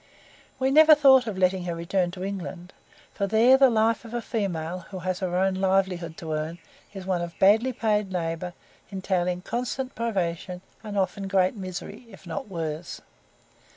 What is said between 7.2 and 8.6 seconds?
of badly paid labour,